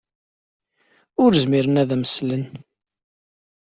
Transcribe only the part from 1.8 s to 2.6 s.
ad am-slen.